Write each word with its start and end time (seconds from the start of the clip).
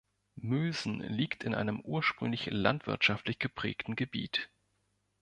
Mülsen 0.41 0.99
liegt 1.01 1.43
in 1.43 1.53
einem 1.53 1.79
ursprünglich 1.81 2.47
landwirtschaftlich 2.47 3.37
geprägten 3.37 3.95
Gebiet. 3.95 4.49